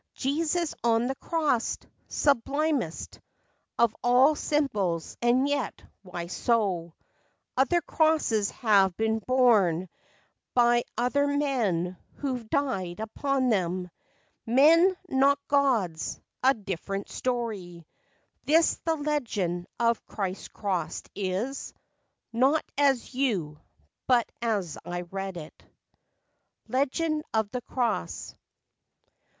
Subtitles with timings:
[0.15, 1.77] Jesus on the cross!
[2.07, 3.19] sublimest
[3.77, 6.95] Of all symbols; and yet, why so?
[7.55, 9.89] Other crosses have been borne
[10.55, 10.91] by 9 6 FACTS AND FANCIES.
[10.97, 13.91] Other men, who've died upon them;
[14.47, 17.85] Men, not gods—a different story.
[18.43, 21.75] This the legend of Christ's cross is—
[22.33, 23.59] Not as you,
[24.07, 25.63] but as I read it.
[26.69, 28.33] LEGEND OF THE CROSS.